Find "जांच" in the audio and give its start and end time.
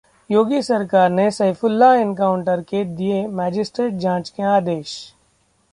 3.95-4.29